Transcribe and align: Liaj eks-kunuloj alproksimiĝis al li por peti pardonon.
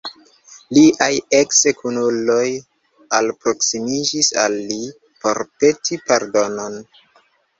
Liaj 0.77 1.09
eks-kunuloj 1.39 2.47
alproksimiĝis 3.19 4.31
al 4.45 4.57
li 4.71 4.79
por 5.25 5.43
peti 5.65 6.01
pardonon. 6.09 6.83